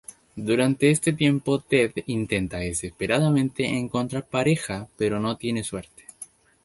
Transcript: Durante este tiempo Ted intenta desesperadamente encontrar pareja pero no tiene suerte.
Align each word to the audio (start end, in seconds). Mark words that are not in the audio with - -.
Durante 0.35 0.89
este 0.89 1.13
tiempo 1.13 1.59
Ted 1.59 1.91
intenta 2.07 2.57
desesperadamente 2.57 3.67
encontrar 3.67 4.25
pareja 4.25 4.87
pero 4.97 5.19
no 5.19 5.37
tiene 5.37 5.63
suerte. 5.63 6.07